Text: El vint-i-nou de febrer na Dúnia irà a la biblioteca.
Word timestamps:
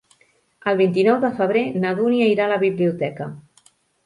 El 0.71 0.79
vint-i-nou 0.79 1.19
de 1.25 1.31
febrer 1.41 1.63
na 1.83 1.93
Dúnia 2.01 2.31
irà 2.33 2.47
a 2.49 2.53
la 2.55 2.59
biblioteca. 2.65 3.31